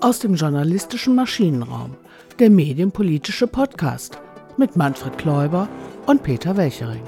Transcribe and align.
Aus 0.00 0.20
dem 0.20 0.34
journalistischen 0.34 1.14
Maschinenraum, 1.14 1.96
der 2.38 2.50
medienpolitische 2.50 3.46
Podcast 3.46 4.20
mit 4.56 4.76
Manfred 4.76 5.18
Kläuber 5.18 5.68
und 6.06 6.22
Peter 6.22 6.56
Welchering. 6.56 7.02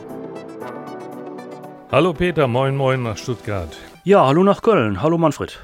Hallo 1.90 2.12
Peter, 2.12 2.46
moin 2.46 2.76
moin 2.76 3.02
nach 3.02 3.16
Stuttgart. 3.16 3.76
Ja, 4.04 4.26
hallo 4.26 4.44
nach 4.44 4.62
Köln. 4.62 5.02
Hallo 5.02 5.18
Manfred. 5.18 5.58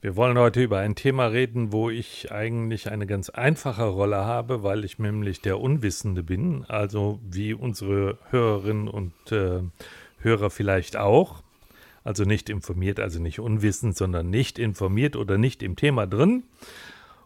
Wir 0.00 0.16
wollen 0.16 0.36
heute 0.36 0.62
über 0.62 0.80
ein 0.80 0.94
Thema 0.94 1.26
reden, 1.26 1.72
wo 1.72 1.88
ich 1.88 2.30
eigentlich 2.30 2.90
eine 2.90 3.06
ganz 3.06 3.30
einfache 3.30 3.84
Rolle 3.84 4.18
habe, 4.18 4.62
weil 4.62 4.84
ich 4.84 4.98
nämlich 4.98 5.40
der 5.40 5.60
Unwissende 5.60 6.22
bin, 6.22 6.64
also 6.68 7.20
wie 7.22 7.54
unsere 7.54 8.18
Hörerinnen 8.30 8.88
und 8.88 9.14
äh, 9.32 9.60
Hörer 10.18 10.50
vielleicht 10.50 10.96
auch. 10.96 11.42
Also 12.04 12.24
nicht 12.24 12.50
informiert, 12.50 13.00
also 13.00 13.20
nicht 13.20 13.40
unwissend, 13.40 13.96
sondern 13.96 14.28
nicht 14.30 14.58
informiert 14.58 15.16
oder 15.16 15.38
nicht 15.38 15.62
im 15.62 15.74
Thema 15.74 16.06
drin. 16.06 16.44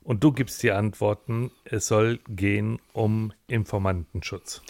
Und 0.02 0.24
du 0.24 0.32
gibst 0.32 0.62
die 0.62 0.70
Antworten, 0.70 1.50
es 1.64 1.88
soll 1.88 2.20
gehen 2.28 2.78
um 2.94 3.32
Informantenschutz. 3.48 4.62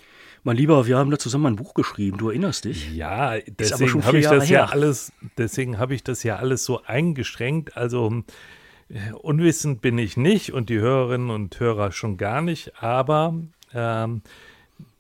Mein 0.43 0.57
Lieber, 0.57 0.87
wir 0.87 0.97
haben 0.97 1.11
da 1.11 1.19
zusammen 1.19 1.47
ein 1.47 1.57
Buch 1.57 1.75
geschrieben, 1.75 2.17
du 2.17 2.31
erinnerst 2.31 2.65
dich? 2.65 2.93
Ja, 2.95 3.39
deswegen 3.47 4.05
habe 4.05 4.19
ich 4.19 4.25
das 4.25 4.49
her. 4.49 4.61
ja 4.61 4.65
alles, 4.67 5.13
deswegen 5.37 5.79
habe 5.79 5.95
ich 5.95 6.03
das 6.03 6.23
ja 6.23 6.37
alles 6.37 6.65
so 6.65 6.83
eingeschränkt. 6.85 7.77
Also 7.77 8.25
äh, 8.89 9.13
unwissend 9.13 9.81
bin 9.83 9.99
ich 9.99 10.17
nicht 10.17 10.53
und 10.53 10.71
die 10.71 10.79
Hörerinnen 10.79 11.31
und 11.31 11.61
Hörer 11.61 11.93
schon 11.93 12.17
gar 12.17 12.41
nicht, 12.41 12.83
aber 12.83 13.35
ähm, 13.75 14.23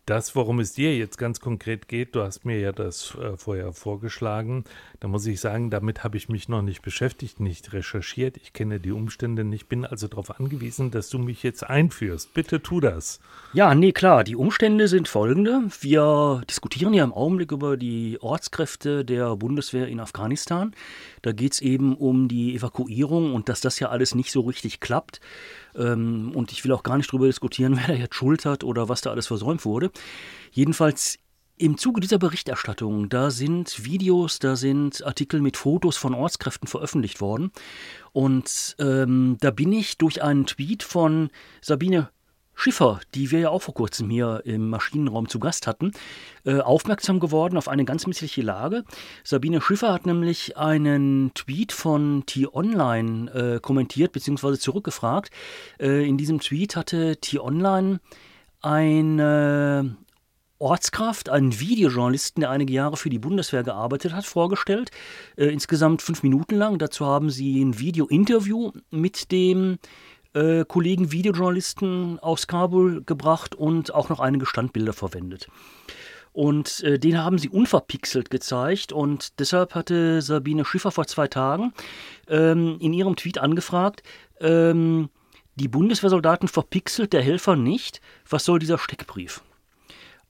das, 0.09 0.35
worum 0.35 0.59
es 0.59 0.73
dir 0.73 0.97
jetzt 0.97 1.19
ganz 1.19 1.41
konkret 1.41 1.87
geht, 1.87 2.15
du 2.15 2.23
hast 2.23 2.45
mir 2.45 2.59
ja 2.59 2.73
das 2.73 3.15
äh, 3.15 3.37
vorher 3.37 3.73
vorgeschlagen, 3.73 4.65
da 5.01 5.09
muss 5.09 5.27
ich 5.27 5.41
sagen, 5.41 5.71
damit 5.71 6.03
habe 6.03 6.17
ich 6.17 6.29
mich 6.29 6.49
noch 6.49 6.63
nicht 6.63 6.83
beschäftigt, 6.83 7.41
nicht 7.41 7.73
recherchiert, 7.73 8.37
ich 8.39 8.53
kenne 8.53 8.81
die 8.81 8.93
Umstände 8.93 9.45
nicht, 9.45 9.69
bin 9.69 9.85
also 9.85 10.09
darauf 10.09 10.39
angewiesen, 10.41 10.91
dass 10.91 11.11
du 11.11 11.19
mich 11.19 11.43
jetzt 11.43 11.69
einführst. 11.69 12.33
Bitte 12.33 12.63
tu 12.63 12.81
das. 12.81 13.21
Ja, 13.53 13.75
nee, 13.75 13.93
klar, 13.93 14.25
die 14.25 14.37
Umstände 14.37 14.89
sind 14.89 15.09
folgende. 15.09 15.65
Wir 15.81 16.43
diskutieren 16.49 16.95
ja 16.95 17.05
im 17.05 17.13
Augenblick 17.13 17.53
über 17.53 17.77
die 17.77 18.19
Ortskräfte 18.21 19.05
der 19.05 19.37
Bundeswehr 19.37 19.89
in 19.89 20.01
Afghanistan. 20.01 20.75
Da 21.23 21.33
geht 21.33 21.53
es 21.53 21.61
eben 21.61 21.97
um 21.97 22.29
die 22.29 22.55
Evakuierung 22.55 23.35
und 23.35 23.49
dass 23.49 23.61
das 23.61 23.79
ja 23.81 23.89
alles 23.89 24.15
nicht 24.15 24.33
so 24.33 24.41
richtig 24.41 24.81
klappt. 24.81 25.21
Ähm, 25.79 26.33
und 26.35 26.53
ich 26.53 26.65
will 26.65 26.73
auch 26.73 26.83
gar 26.83 26.97
nicht 26.97 27.11
darüber 27.11 27.27
diskutieren, 27.27 27.77
wer 27.79 27.87
da 27.87 27.95
jetzt 27.95 28.15
Schuld 28.15 28.45
hat 28.45 28.65
oder 28.65 28.89
was 28.89 29.01
da 29.01 29.11
alles 29.11 29.27
versäumt 29.27 29.65
wurde. 29.65 29.91
Jedenfalls 30.53 31.19
im 31.57 31.77
Zuge 31.77 32.01
dieser 32.01 32.19
Berichterstattung, 32.19 33.09
da 33.09 33.31
sind 33.31 33.85
Videos, 33.85 34.39
da 34.39 34.55
sind 34.55 35.05
Artikel 35.05 35.41
mit 35.41 35.57
Fotos 35.57 35.97
von 35.97 36.15
Ortskräften 36.15 36.69
veröffentlicht 36.69 37.21
worden. 37.21 37.51
Und 38.13 38.77
ähm, 38.79 39.39
da 39.41 39.51
bin 39.51 39.73
ich 39.73 39.99
durch 39.99 40.23
einen 40.23 40.47
Tweet 40.47 40.83
von 40.85 41.31
Sabine 41.61 42.11
Schiffer, 42.61 42.99
die 43.15 43.31
wir 43.31 43.39
ja 43.39 43.51
auch 43.51 43.63
vor 43.63 43.75
kurzem 43.75 44.11
hier 44.11 44.43
im 44.45 44.69
Maschinenraum 44.69 45.29
zu 45.29 45.39
Gast 45.39 45.69
hatten, 45.69 45.93
äh, 46.45 46.59
aufmerksam 46.59 47.21
geworden 47.21 47.57
auf 47.57 47.69
eine 47.69 47.85
ganz 47.85 48.09
missliche 48.09 48.43
Lage. 48.43 48.83
Sabine 49.23 49.61
Schiffer 49.61 49.93
hat 49.93 50.07
nämlich 50.07 50.57
einen 50.57 51.31
Tweet 51.35 51.71
von 51.71 52.25
T-Online 52.27 53.31
äh, 53.31 53.61
kommentiert 53.61 54.11
bzw. 54.11 54.59
zurückgefragt. 54.59 55.31
Äh, 55.79 56.09
in 56.09 56.19
diesem 56.19 56.41
Tweet 56.41 56.75
hatte 56.75 57.19
T-Online 57.21 58.01
eine 58.61 59.97
Ortskraft, 60.59 61.29
einen 61.29 61.61
Videojournalisten, 61.61 62.41
der 62.41 62.51
einige 62.51 62.73
Jahre 62.73 62.97
für 62.97 63.09
die 63.09 63.21
Bundeswehr 63.21 63.63
gearbeitet 63.63 64.13
hat, 64.13 64.25
vorgestellt. 64.25 64.91
Insgesamt 65.37 66.03
fünf 66.03 66.25
Minuten 66.25 66.57
lang. 66.57 66.81
Dazu 66.81 67.07
haben 67.07 67.31
sie 67.31 67.63
ein 67.63 67.79
Video-Interview 67.79 68.73
mit 68.91 69.31
dem 69.31 69.79
äh, 70.35 70.65
Kollegen 70.67 71.13
Videojournalisten 71.13 72.19
aus 72.19 72.47
Kabul 72.47 73.03
gebracht 73.05 73.55
und 73.55 73.95
auch 73.95 74.09
noch 74.09 74.21
einige 74.21 74.47
Standbilder 74.47 74.93
verwendet. 74.93 75.49
Und 76.33 76.85
äh, 76.85 76.99
den 76.99 77.19
haben 77.19 77.39
sie 77.39 77.49
unverpixelt 77.49 78.31
gezeigt 78.31 78.93
und 78.93 79.41
deshalb 79.41 79.75
hatte 79.75 80.23
Sabine 80.23 80.65
Schiffer 80.65 80.91
vor 80.91 81.07
zwei 81.07 81.27
Tagen 81.27 81.73
ähm, 82.29 82.77
in 82.81 82.93
ihrem 82.93 83.17
Tweet 83.17 83.39
angefragt, 83.39 84.03
ähm, 84.41 85.09
die 85.57 85.69
Bundeswehrsoldaten 85.69 86.49
verpixelt, 86.49 87.13
der 87.13 87.23
Helfer 87.23 87.57
nicht. 87.57 88.01
Was 88.29 88.45
soll 88.45 88.61
dieser 88.61 88.79
Steckbrief? 88.79 89.43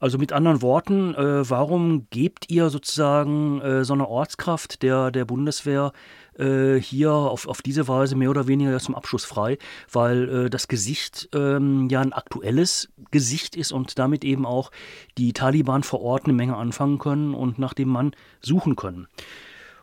Also 0.00 0.16
mit 0.16 0.32
anderen 0.32 0.62
Worten, 0.62 1.14
äh, 1.14 1.50
warum 1.50 2.06
gebt 2.10 2.50
ihr 2.50 2.70
sozusagen 2.70 3.60
äh, 3.60 3.84
so 3.84 3.94
eine 3.94 4.08
Ortskraft 4.08 4.82
der, 4.82 5.10
der 5.10 5.24
Bundeswehr 5.24 5.92
äh, 6.38 6.80
hier 6.80 7.12
auf, 7.12 7.46
auf 7.46 7.62
diese 7.62 7.88
Weise 7.88 8.16
mehr 8.16 8.30
oder 8.30 8.46
weniger 8.46 8.78
zum 8.78 8.94
Abschluss 8.94 9.24
frei? 9.24 9.58
Weil 9.90 10.28
äh, 10.28 10.50
das 10.50 10.68
Gesicht 10.68 11.28
ähm, 11.34 11.88
ja 11.90 12.00
ein 12.00 12.12
aktuelles 12.12 12.90
Gesicht 13.10 13.56
ist 13.56 13.72
und 13.72 13.98
damit 13.98 14.24
eben 14.24 14.46
auch 14.46 14.70
die 15.16 15.32
Taliban 15.32 15.82
vor 15.82 16.00
Ort 16.00 16.24
eine 16.24 16.34
Menge 16.34 16.56
anfangen 16.56 16.98
können 16.98 17.34
und 17.34 17.58
nach 17.58 17.74
dem 17.74 17.88
Mann 17.88 18.12
suchen 18.40 18.76
können. 18.76 19.08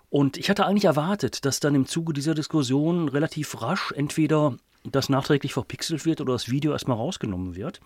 Und 0.09 0.37
ich 0.37 0.49
hatte 0.49 0.65
eigentlich 0.65 0.85
erwartet, 0.85 1.45
dass 1.45 1.59
dann 1.59 1.75
im 1.75 1.87
Zuge 1.87 2.13
dieser 2.13 2.35
Diskussion 2.35 3.09
relativ 3.09 3.61
rasch 3.61 3.91
entweder 3.91 4.55
das 4.83 5.09
nachträglich 5.09 5.53
verpixelt 5.53 6.05
wird 6.05 6.21
oder 6.21 6.33
das 6.33 6.49
Video 6.49 6.71
erstmal 6.71 6.97
rausgenommen 6.97 7.55
wird. 7.55 7.81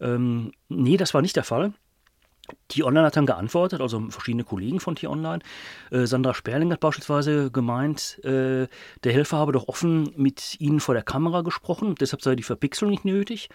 Ähm, 0.00 0.52
nee, 0.68 0.96
das 0.96 1.14
war 1.14 1.22
nicht 1.22 1.36
der 1.36 1.44
Fall. 1.44 1.72
T-Online 2.68 3.06
hat 3.06 3.16
dann 3.16 3.26
geantwortet, 3.26 3.80
also 3.80 4.00
verschiedene 4.10 4.44
Kollegen 4.44 4.80
von 4.80 4.96
T-Online. 4.96 5.40
Äh, 5.90 6.06
Sandra 6.06 6.34
Sperling 6.34 6.72
hat 6.72 6.80
beispielsweise 6.80 7.50
gemeint, 7.50 8.18
äh, 8.24 8.66
der 9.04 9.12
Helfer 9.12 9.38
habe 9.38 9.52
doch 9.52 9.68
offen 9.68 10.12
mit 10.16 10.60
ihnen 10.60 10.80
vor 10.80 10.94
der 10.94 11.04
Kamera 11.04 11.42
gesprochen, 11.42 11.94
deshalb 12.00 12.22
sei 12.22 12.36
die 12.36 12.42
Verpixelung 12.42 12.90
nicht 12.90 13.04
nötig. 13.04 13.48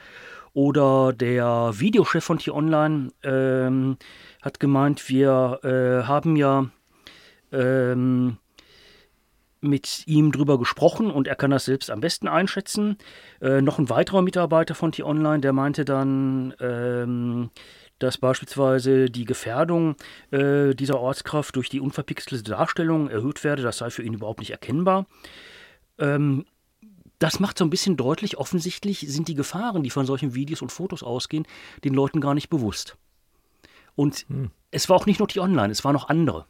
Oder 0.53 1.13
der 1.13 1.71
Videochef 1.75 2.23
von 2.23 2.39
T-Online 2.39 3.11
ähm, 3.23 3.97
hat 4.41 4.59
gemeint, 4.59 5.07
wir 5.07 5.59
äh, 5.63 6.05
haben 6.05 6.35
ja 6.35 6.65
ähm, 7.51 8.37
mit 9.61 10.07
ihm 10.07 10.31
drüber 10.31 10.57
gesprochen 10.57 11.11
und 11.11 11.27
er 11.27 11.35
kann 11.35 11.51
das 11.51 11.65
selbst 11.65 11.91
am 11.91 12.01
besten 12.01 12.27
einschätzen. 12.27 12.97
Äh, 13.41 13.61
noch 13.61 13.79
ein 13.79 13.89
weiterer 13.89 14.21
Mitarbeiter 14.21 14.75
von 14.75 14.91
T-Online, 14.91 15.39
der 15.39 15.53
meinte 15.53 15.85
dann, 15.85 16.53
ähm, 16.59 17.51
dass 18.03 18.17
beispielsweise 18.17 19.09
die 19.09 19.25
Gefährdung 19.25 19.95
äh, 20.31 20.73
dieser 20.73 20.99
Ortskraft 20.99 21.55
durch 21.55 21.69
die 21.69 21.79
unverpixelte 21.79 22.43
Darstellung 22.43 23.09
erhöht 23.09 23.43
werde. 23.43 23.61
Das 23.61 23.77
sei 23.77 23.89
für 23.89 24.03
ihn 24.03 24.13
überhaupt 24.13 24.39
nicht 24.39 24.51
erkennbar. 24.51 25.05
Ähm, 25.99 26.45
das 27.19 27.39
macht 27.39 27.59
so 27.59 27.65
ein 27.65 27.69
bisschen 27.69 27.97
deutlich, 27.97 28.37
offensichtlich 28.37 29.05
sind 29.07 29.27
die 29.27 29.35
Gefahren, 29.35 29.83
die 29.83 29.91
von 29.91 30.07
solchen 30.07 30.33
Videos 30.33 30.63
und 30.63 30.71
Fotos 30.71 31.03
ausgehen, 31.03 31.45
den 31.83 31.93
Leuten 31.93 32.19
gar 32.19 32.33
nicht 32.33 32.49
bewusst. 32.49 32.97
Und 33.95 34.25
hm. 34.27 34.49
es 34.71 34.89
war 34.89 34.95
auch 34.95 35.05
nicht 35.05 35.19
nur 35.19 35.27
die 35.27 35.39
Online, 35.39 35.71
es 35.71 35.83
waren 35.83 35.93
noch 35.93 36.09
andere. 36.09 36.45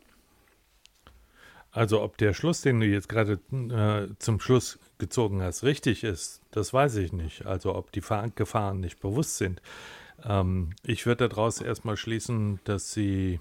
Also 1.72 2.02
ob 2.02 2.18
der 2.18 2.34
Schluss, 2.34 2.62
den 2.62 2.80
du 2.80 2.86
jetzt 2.86 3.10
gerade 3.10 3.40
äh, 3.52 4.14
zum 4.20 4.40
Schluss 4.40 4.80
gezogen 4.98 5.42
hast, 5.42 5.64
richtig 5.64 6.04
ist, 6.04 6.42
das 6.52 6.74
weiß 6.74 6.96
ich 6.98 7.12
nicht. 7.12 7.46
Also 7.46 7.76
ob 7.76 7.92
die 7.92 8.02
Gefahren 8.36 8.80
nicht 8.80 9.00
bewusst 9.00 9.38
sind. 9.38 9.62
Ähm, 10.26 10.72
ich 10.84 11.06
würde 11.06 11.30
daraus 11.30 11.62
erstmal 11.62 11.98
schließen, 11.98 12.59
dass 12.64 12.94
sie 12.94 13.40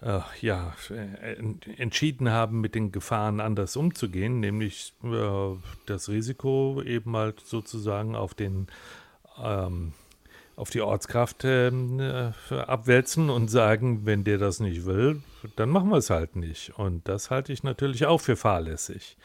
äh, 0.00 0.20
ja, 0.40 0.74
äh, 0.90 1.36
entschieden 1.76 2.30
haben, 2.30 2.60
mit 2.60 2.74
den 2.74 2.92
Gefahren 2.92 3.40
anders 3.40 3.76
umzugehen, 3.76 4.40
nämlich 4.40 4.92
äh, 5.02 5.56
das 5.86 6.08
Risiko 6.08 6.82
eben 6.82 7.16
halt 7.16 7.40
sozusagen 7.40 8.14
auf 8.14 8.34
den 8.34 8.68
ähm, 9.42 9.92
auf 10.56 10.70
die 10.70 10.80
Ortskraft 10.80 11.44
ähm, 11.44 12.00
äh, 12.00 12.32
abwälzen 12.50 13.30
und 13.30 13.48
sagen, 13.48 14.06
wenn 14.06 14.24
der 14.24 14.38
das 14.38 14.58
nicht 14.58 14.86
will, 14.86 15.22
dann 15.54 15.68
machen 15.68 15.90
wir 15.90 15.98
es 15.98 16.10
halt 16.10 16.34
nicht. 16.34 16.76
Und 16.76 17.06
das 17.06 17.30
halte 17.30 17.52
ich 17.52 17.62
natürlich 17.62 18.06
auch 18.06 18.20
für 18.20 18.34
fahrlässig. 18.34 19.16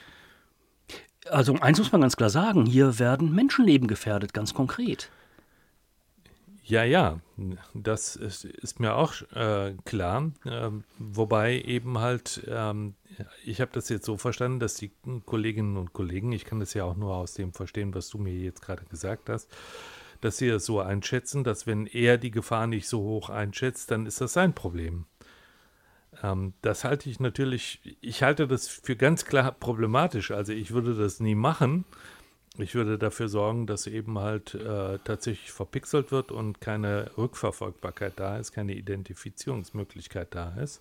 Also 1.29 1.55
eins 1.55 1.79
muss 1.79 1.91
man 1.91 2.01
ganz 2.01 2.17
klar 2.17 2.29
sagen, 2.29 2.67
hier 2.67 2.99
werden 2.99 3.33
Menschenleben 3.33 3.87
gefährdet, 3.87 4.33
ganz 4.33 4.53
konkret. 4.53 5.09
Ja, 6.65 6.85
ja, 6.85 7.19
das 7.73 8.15
ist, 8.15 8.45
ist 8.45 8.79
mir 8.79 8.95
auch 8.95 9.13
äh, 9.35 9.73
klar. 9.83 10.31
Äh, 10.45 10.69
wobei 10.97 11.59
eben 11.61 11.99
halt, 11.99 12.41
ähm, 12.47 12.95
ich 13.43 13.59
habe 13.59 13.71
das 13.73 13.89
jetzt 13.89 14.05
so 14.05 14.15
verstanden, 14.17 14.61
dass 14.61 14.75
die 14.75 14.93
Kolleginnen 15.25 15.75
und 15.75 15.91
Kollegen, 15.91 16.31
ich 16.31 16.45
kann 16.45 16.61
das 16.61 16.73
ja 16.73 16.85
auch 16.85 16.95
nur 16.95 17.15
aus 17.15 17.33
dem 17.33 17.51
verstehen, 17.51 17.93
was 17.93 18.07
du 18.09 18.17
mir 18.17 18.33
jetzt 18.33 18.61
gerade 18.61 18.85
gesagt 18.85 19.27
hast, 19.29 19.51
dass 20.21 20.37
sie 20.37 20.47
es 20.47 20.65
so 20.65 20.79
einschätzen, 20.79 21.43
dass 21.43 21.67
wenn 21.67 21.85
er 21.85 22.17
die 22.17 22.31
Gefahr 22.31 22.65
nicht 22.65 22.87
so 22.87 23.01
hoch 23.01 23.29
einschätzt, 23.29 23.91
dann 23.91 24.05
ist 24.05 24.21
das 24.21 24.31
sein 24.31 24.53
Problem. 24.53 25.05
Ähm, 26.21 26.53
das 26.61 26.83
halte 26.83 27.09
ich 27.09 27.19
natürlich, 27.19 27.97
ich 28.01 28.23
halte 28.23 28.47
das 28.47 28.67
für 28.67 28.95
ganz 28.95 29.25
klar 29.25 29.51
problematisch. 29.51 30.31
Also 30.31 30.53
ich 30.53 30.71
würde 30.71 30.95
das 30.95 31.19
nie 31.19 31.35
machen. 31.35 31.85
Ich 32.59 32.75
würde 32.75 32.99
dafür 32.99 33.29
sorgen, 33.29 33.65
dass 33.65 33.87
eben 33.87 34.19
halt 34.19 34.53
äh, 34.53 34.99
tatsächlich 35.03 35.51
verpixelt 35.51 36.11
wird 36.11 36.31
und 36.31 36.61
keine 36.61 37.09
Rückverfolgbarkeit 37.17 38.13
da 38.17 38.37
ist, 38.37 38.51
keine 38.51 38.73
Identifizierungsmöglichkeit 38.73 40.35
da 40.35 40.53
ist. 40.61 40.79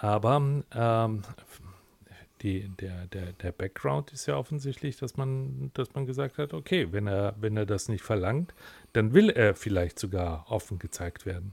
aber 0.00 0.64
ähm, 0.74 1.22
die, 2.42 2.68
der, 2.80 3.06
der, 3.06 3.32
der 3.34 3.52
Background 3.52 4.12
ist 4.12 4.26
ja 4.26 4.36
offensichtlich, 4.36 4.96
dass 4.96 5.16
man, 5.16 5.70
dass 5.74 5.94
man 5.94 6.06
gesagt 6.06 6.38
hat, 6.38 6.52
okay, 6.52 6.88
wenn 6.92 7.06
er, 7.06 7.34
wenn 7.40 7.56
er 7.56 7.66
das 7.66 7.88
nicht 7.88 8.02
verlangt, 8.02 8.54
dann 8.92 9.14
will 9.14 9.30
er 9.30 9.54
vielleicht 9.54 9.98
sogar 9.98 10.46
offen 10.50 10.78
gezeigt 10.78 11.26
werden. 11.26 11.52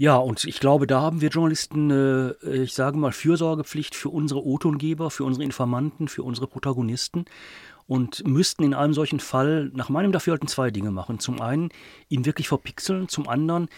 Ja, 0.00 0.16
und 0.16 0.46
ich 0.46 0.60
glaube, 0.60 0.86
da 0.86 1.02
haben 1.02 1.20
wir 1.20 1.28
Journalisten, 1.28 1.90
äh, 1.90 2.62
ich 2.62 2.72
sage 2.72 2.96
mal, 2.96 3.12
Fürsorgepflicht 3.12 3.94
für 3.94 4.08
unsere 4.08 4.42
O-Tongeber, 4.42 5.10
für 5.10 5.24
unsere 5.24 5.44
Informanten, 5.44 6.08
für 6.08 6.22
unsere 6.22 6.46
Protagonisten 6.46 7.26
und 7.86 8.26
müssten 8.26 8.62
in 8.62 8.72
einem 8.72 8.94
solchen 8.94 9.20
Fall 9.20 9.70
nach 9.74 9.90
meinem 9.90 10.10
Dafürhalten 10.10 10.48
zwei 10.48 10.70
Dinge 10.70 10.90
machen. 10.90 11.18
Zum 11.18 11.42
einen 11.42 11.68
ihn 12.08 12.24
wirklich 12.24 12.48
verpixeln, 12.48 13.10
zum 13.10 13.28
anderen 13.28 13.68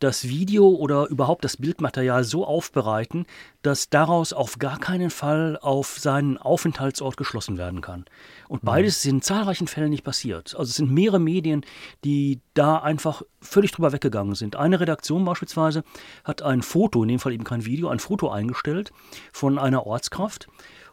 das 0.00 0.28
Video 0.28 0.68
oder 0.68 1.06
überhaupt 1.08 1.44
das 1.44 1.58
Bildmaterial 1.58 2.24
so 2.24 2.44
aufbereiten, 2.46 3.26
dass 3.62 3.90
daraus 3.90 4.32
auf 4.32 4.58
gar 4.58 4.78
keinen 4.78 5.10
Fall 5.10 5.58
auf 5.60 5.98
seinen 5.98 6.38
Aufenthaltsort 6.38 7.16
geschlossen 7.16 7.58
werden 7.58 7.82
kann. 7.82 8.06
Und 8.48 8.64
beides 8.64 8.98
ist 8.98 9.06
in 9.06 9.22
zahlreichen 9.22 9.68
Fällen 9.68 9.90
nicht 9.90 10.04
passiert. 10.04 10.56
Also 10.56 10.70
es 10.70 10.76
sind 10.76 10.90
mehrere 10.90 11.20
Medien, 11.20 11.64
die 12.04 12.40
da 12.54 12.78
einfach 12.78 13.22
völlig 13.40 13.72
drüber 13.72 13.92
weggegangen 13.92 14.34
sind. 14.34 14.56
Eine 14.56 14.80
Redaktion 14.80 15.24
beispielsweise 15.24 15.84
hat 16.24 16.42
ein 16.42 16.62
Foto, 16.62 17.02
in 17.02 17.08
dem 17.08 17.18
Fall 17.18 17.32
eben 17.32 17.44
kein 17.44 17.64
Video, 17.64 17.88
ein 17.88 18.00
Foto 18.00 18.30
eingestellt 18.30 18.92
von 19.32 19.58
einer 19.58 19.86
Ortskraft 19.86 20.48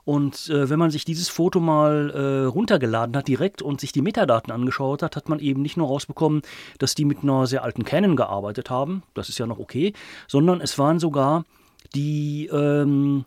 und 0.08 0.50
äh, 0.50 0.70
wenn 0.70 0.80
man 0.80 0.90
sich 0.90 1.04
dieses 1.04 1.28
Foto 1.28 1.60
mal 1.60 2.12
äh, 2.12 2.46
runtergeladen 2.46 3.18
hat 3.18 3.28
direkt 3.28 3.62
und 3.62 3.82
sich 3.82 3.92
die 3.92 4.02
Metadaten 4.02 4.54
angeschaut 4.54 5.04
hat, 5.04 5.18
hat 5.18 5.28
man 5.28 5.40
eben 5.40 5.62
nicht 5.62 5.76
nur 5.76 5.90
rausbekommen, 5.90 6.44
dass 6.80 6.96
die 6.96 7.04
mit 7.04 7.24
einer 7.24 7.46
sehr 7.46 7.62
alten 7.62 7.84
Canon 7.84 8.16
gearbeitet 8.16 8.70
haben, 8.70 9.04
das 9.16 9.28
ist 9.28 9.38
ja 9.38 9.46
noch 9.46 9.60
okay, 9.60 9.92
sondern 10.30 10.62
es 10.62 10.80
waren 10.80 11.00
sogar 11.00 11.44
die 11.94 12.48
ähm, 12.54 13.26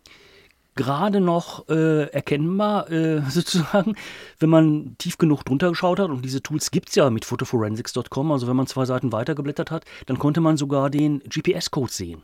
gerade 0.75 1.21
noch 1.21 1.69
äh, 1.69 2.05
erkennbar, 2.05 2.91
äh, 2.91 3.21
sozusagen, 3.29 3.95
wenn 4.39 4.49
man 4.49 4.97
tief 4.97 5.19
genug 5.19 5.45
drunter 5.45 5.69
geschaut 5.69 5.99
hat. 5.99 6.09
Und 6.09 6.25
diese 6.25 6.43
Tools 6.43 6.71
gibt 6.71 6.89
es 6.89 6.95
ja 6.95 7.11
mit 7.11 7.27
photoforensics.com. 7.27 8.33
Also 8.33 8.49
wenn 8.49 8.57
man 8.57 8.67
zwei 8.67 8.87
Seiten 8.87 9.13
weitergeblättert 9.13 9.71
hat, 9.71 9.85
dann 10.07 10.19
konnte 10.19 10.41
man 10.41 10.57
sogar 10.57 10.89
den 10.89 11.19
GPS-Code 11.21 11.93
sehen. 11.93 12.23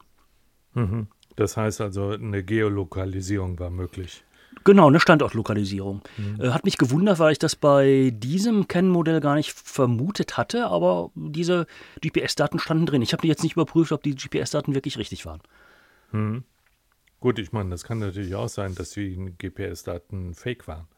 Mhm. 0.73 1.09
Das 1.37 1.59
heißt 1.59 1.83
also, 1.83 2.13
eine 2.13 2.43
Geolokalisierung 2.43 3.59
war 3.59 3.69
möglich. 3.69 4.25
Genau, 4.67 4.89
eine 4.89 4.99
Standortlokalisierung. 4.99 6.03
Mhm. 6.17 6.41
Äh, 6.41 6.49
hat 6.49 6.65
mich 6.65 6.77
gewundert, 6.77 7.21
weil 7.21 7.31
ich 7.31 7.39
das 7.39 7.55
bei 7.55 8.13
diesem 8.13 8.67
Canon-Modell 8.67 9.21
gar 9.21 9.37
nicht 9.37 9.53
vermutet 9.53 10.37
hatte, 10.37 10.67
aber 10.67 11.13
diese 11.15 11.69
GPS-Daten 12.01 12.59
standen 12.59 12.85
drin. 12.85 13.01
Ich 13.01 13.13
habe 13.13 13.25
jetzt 13.29 13.45
nicht 13.45 13.53
überprüft, 13.53 13.93
ob 13.93 14.03
die 14.03 14.17
GPS-Daten 14.17 14.75
wirklich 14.75 14.99
richtig 14.99 15.25
waren. 15.25 15.41
Mhm. 16.11 16.43
Gut, 17.21 17.39
ich 17.39 17.53
meine, 17.53 17.71
das 17.71 17.85
kann 17.85 18.01
natürlich 18.01 18.35
auch 18.35 18.49
sein, 18.49 18.75
dass 18.75 18.91
die 18.91 19.33
GPS-Daten 19.39 20.35
fake 20.35 20.67
waren. 20.67 20.89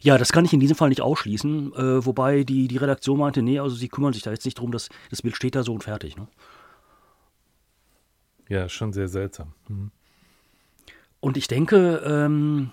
Ja, 0.00 0.18
das 0.18 0.30
kann 0.30 0.44
ich 0.44 0.52
in 0.52 0.60
diesem 0.60 0.76
Fall 0.76 0.90
nicht 0.90 1.00
ausschließen, 1.00 1.72
äh, 1.72 2.04
wobei 2.04 2.44
die, 2.44 2.68
die 2.68 2.76
Redaktion 2.76 3.18
meinte, 3.18 3.40
nee, 3.40 3.60
also 3.60 3.74
sie 3.74 3.88
kümmern 3.88 4.12
sich 4.12 4.24
da 4.24 4.30
jetzt 4.30 4.44
nicht 4.44 4.58
drum, 4.58 4.72
dass 4.72 4.90
das 5.08 5.22
Bild 5.22 5.36
steht 5.36 5.54
da 5.54 5.62
so 5.62 5.72
und 5.72 5.84
fertig. 5.84 6.18
Ne? 6.18 6.28
Ja, 8.50 8.68
schon 8.68 8.92
sehr 8.92 9.08
seltsam. 9.08 9.54
Mhm. 9.68 9.90
Und 11.24 11.38
ich 11.38 11.48
denke, 11.48 12.02
ähm, 12.04 12.70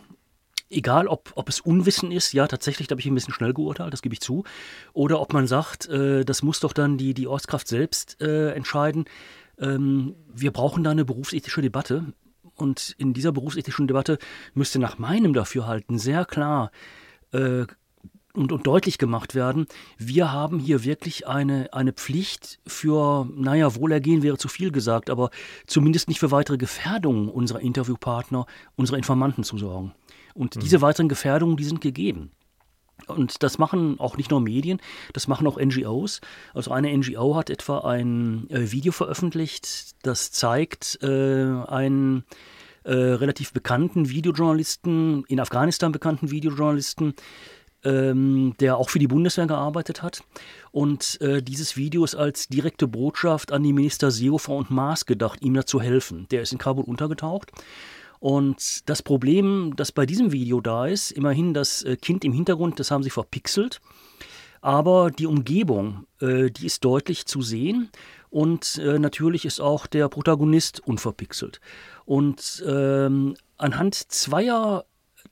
egal 0.70 1.08
ob, 1.08 1.32
ob 1.36 1.48
es 1.48 1.62
Unwissen 1.62 2.12
ist, 2.12 2.34
ja, 2.34 2.48
tatsächlich, 2.48 2.90
da 2.90 2.94
habe 2.96 3.00
ich 3.00 3.08
ein 3.08 3.16
bisschen 3.16 3.34
schnell 3.34 3.54
geurteilt, 3.54 3.94
das 3.94 4.02
gebe 4.02 4.12
ich 4.12 4.20
zu, 4.20 4.44
oder 4.92 5.22
ob 5.22 5.32
man 5.32 5.48
sagt, 5.48 5.88
äh, 5.88 6.26
das 6.26 6.44
muss 6.44 6.60
doch 6.60 6.74
dann 6.74 6.98
die, 6.98 7.14
die 7.14 7.28
Ortskraft 7.28 7.70
selbst 7.70 8.22
äh, 8.22 8.52
entscheiden. 8.52 9.06
Ähm, 9.58 10.16
wir 10.34 10.52
brauchen 10.52 10.84
da 10.84 10.92
eine 10.92 11.06
berufsethische 11.06 11.62
Debatte. 11.62 12.12
Und 12.56 12.94
in 12.98 13.14
dieser 13.14 13.32
berufsethischen 13.32 13.88
Debatte 13.88 14.18
müsste 14.54 14.80
nach 14.80 14.98
meinem 14.98 15.32
Dafürhalten 15.32 15.98
sehr 15.98 16.26
klar 16.26 16.72
äh, 17.32 17.68
und, 18.34 18.52
und 18.52 18.68
deutlich 18.68 18.98
gemacht 18.98 19.36
werden, 19.36 19.68
wir 19.98 20.32
haben 20.32 20.60
hier 20.60 20.84
wirklich 20.84 21.28
eine, 21.28 21.74
eine 21.74 21.94
Pflicht 21.94 22.60
für, 22.66 23.28
naja, 23.36 23.76
Wohlergehen 23.76 24.24
wäre 24.24 24.38
zu 24.38 24.48
viel 24.48 24.72
gesagt, 24.72 25.10
aber 25.10 25.30
zumindest 25.68 26.08
nicht 26.08 26.20
für 26.20 26.32
weitere 26.32 26.58
Gefährdungen 26.58 27.30
unserer 27.30 27.60
Interviewpartner, 27.60 28.46
unserer 28.76 28.98
Informanten 28.98 29.44
zu 29.44 29.58
sorgen. 29.58 29.94
Und 30.34 30.56
mhm. 30.56 30.60
diese 30.62 30.82
weiteren 30.82 31.10
Gefährdungen, 31.10 31.58
die 31.58 31.66
sind 31.66 31.82
gegeben. 31.82 32.32
Und 33.08 33.42
das 33.44 33.58
machen 33.58 34.00
auch 34.00 34.18
nicht 34.18 34.30
nur 34.32 34.42
Medien, 34.42 34.80
das 35.14 35.28
machen 35.28 35.48
auch 35.48 35.60
NGOs. 35.60 36.22
Also 36.54 36.72
eine 36.72 36.96
NGO 36.96 37.36
hat 37.36 37.50
etwa 37.50 37.80
ein 37.80 38.50
äh, 38.50 38.72
Video 38.72 38.92
veröffentlicht, 38.92 39.96
das 40.04 40.32
zeigt 40.32 41.00
äh, 41.02 41.08
einen 41.08 42.24
äh, 42.84 42.94
relativ 42.94 43.54
bekannten 43.54 44.10
Videojournalisten, 44.10 45.24
in 45.28 45.40
Afghanistan 45.40 45.92
bekannten 45.92 46.32
Videojournalisten, 46.32 47.14
ähm, 47.84 48.54
der 48.60 48.78
auch 48.78 48.90
für 48.90 49.00
die 49.00 49.08
Bundeswehr 49.08 49.48
gearbeitet 49.48 50.04
hat. 50.04 50.24
Und 50.72 51.20
äh, 51.22 51.42
dieses 51.42 51.78
Video 51.78 52.04
ist 52.04 52.16
als 52.16 52.48
direkte 52.48 52.88
Botschaft 52.88 53.52
an 53.52 53.64
die 53.64 53.74
Minister 53.74 54.12
Seehofer 54.12 54.54
und 54.54 54.70
Maas 54.70 55.06
gedacht, 55.06 55.42
ihm 55.42 55.54
da 55.54 55.66
zu 55.66 55.82
helfen. 55.82 56.28
Der 56.32 56.42
ist 56.42 56.52
in 56.52 56.58
Kabul 56.58 56.86
untergetaucht. 56.86 57.52
Und 58.20 58.88
das 58.88 59.02
Problem, 59.02 59.74
das 59.76 59.92
bei 59.92 60.06
diesem 60.06 60.32
Video 60.32 60.62
da 60.62 60.86
ist, 60.86 61.12
immerhin 61.12 61.56
das 61.56 61.82
äh, 61.82 61.98
Kind 61.98 62.24
im 62.24 62.34
Hintergrund, 62.34 62.80
das 62.80 62.92
haben 62.92 63.04
sie 63.04 63.10
verpixelt. 63.10 63.82
Aber 64.62 65.10
die 65.10 65.26
Umgebung, 65.26 66.06
äh, 66.20 66.52
die 66.52 66.68
ist 66.68 66.86
deutlich 66.86 67.26
zu 67.26 67.42
sehen. 67.42 67.90
Und 68.30 68.78
äh, 68.78 69.00
natürlich 69.00 69.44
ist 69.44 69.60
auch 69.60 69.88
der 69.88 70.08
Protagonist 70.08 70.80
unverpixelt. 70.88 71.60
Und 72.06 72.64
ähm, 72.68 73.36
anhand 73.58 73.96
zweier 73.96 74.86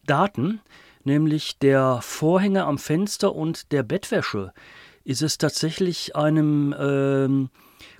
Daten 0.06 0.60
nämlich 1.04 1.60
der 1.60 2.00
Vorhänge 2.02 2.66
am 2.66 2.78
Fenster 2.78 3.36
und 3.36 3.72
der 3.72 3.84
Bettwäsche, 3.84 4.54
ist 5.04 5.22
es 5.22 5.38
tatsächlich 5.38 6.16
einem 6.16 6.76
ähm, 6.80 7.50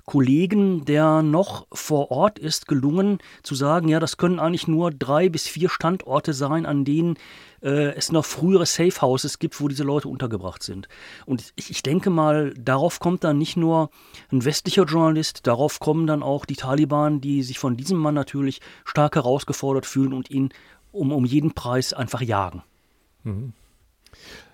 Kollegen, 0.04 0.84
der 0.84 1.22
noch 1.22 1.66
vor 1.72 2.10
Ort 2.10 2.38
ist, 2.38 2.66
gelungen 2.66 3.18
zu 3.42 3.54
sagen, 3.54 3.88
ja, 3.88 4.00
das 4.00 4.16
können 4.16 4.40
eigentlich 4.40 4.68
nur 4.68 4.90
drei 4.90 5.28
bis 5.28 5.46
vier 5.46 5.68
Standorte 5.68 6.32
sein, 6.32 6.66
an 6.66 6.84
denen 6.84 7.16
äh, 7.62 7.94
es 7.94 8.12
noch 8.12 8.24
frühere 8.24 8.66
Safe 8.66 9.00
Houses 9.00 9.38
gibt, 9.38 9.60
wo 9.60 9.68
diese 9.68 9.84
Leute 9.84 10.08
untergebracht 10.08 10.62
sind. 10.62 10.88
Und 11.26 11.52
ich, 11.56 11.70
ich 11.70 11.82
denke 11.82 12.10
mal, 12.10 12.52
darauf 12.54 12.98
kommt 13.00 13.24
dann 13.24 13.38
nicht 13.38 13.56
nur 13.56 13.90
ein 14.32 14.44
westlicher 14.44 14.84
Journalist, 14.84 15.46
darauf 15.46 15.80
kommen 15.80 16.06
dann 16.06 16.22
auch 16.22 16.44
die 16.44 16.56
Taliban, 16.56 17.20
die 17.20 17.42
sich 17.42 17.58
von 17.58 17.76
diesem 17.76 17.98
Mann 17.98 18.14
natürlich 18.14 18.60
stark 18.84 19.14
herausgefordert 19.14 19.86
fühlen 19.86 20.12
und 20.12 20.30
ihn 20.30 20.50
um, 20.92 21.12
um 21.12 21.24
jeden 21.24 21.52
Preis 21.52 21.92
einfach 21.92 22.20
jagen. 22.20 22.62
Mhm. 23.24 23.52